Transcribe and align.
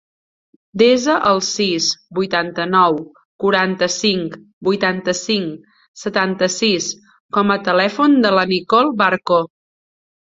Desa 0.81 1.15
el 1.31 1.41
sis, 1.47 1.89
vuitanta-nou, 2.19 2.97
quaranta-cinc, 3.43 4.39
vuitanta-cinc, 4.69 5.69
setanta-sis 6.05 6.91
com 7.39 7.55
a 7.57 7.63
telèfon 7.69 8.21
de 8.27 8.37
la 8.39 8.49
Nicole 8.55 8.99
Barco. 9.05 9.43